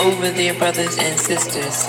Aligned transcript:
over 0.00 0.30
their 0.30 0.54
brothers 0.54 0.98
and 0.98 1.18
sisters. 1.18 1.86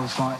I 0.00 0.02
was 0.02 0.18
like, 0.18 0.39